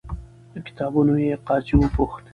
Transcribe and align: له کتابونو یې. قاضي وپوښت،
له 0.51 0.59
کتابونو 0.67 1.13
یې. 1.25 1.33
قاضي 1.47 1.73
وپوښت، 1.77 2.23